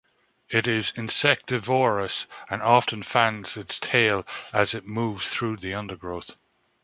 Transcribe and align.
It 0.49 0.65
is 0.67 0.93
insectivorous, 0.95 2.25
and 2.49 2.59
often 2.63 3.03
fans 3.03 3.55
its 3.55 3.77
tail 3.77 4.25
as 4.51 4.73
it 4.73 4.87
moves 4.87 5.27
through 5.27 5.57
the 5.57 5.75
undergrowth. 5.75 6.35